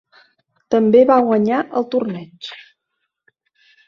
[0.75, 2.49] També va guanyar el torneig.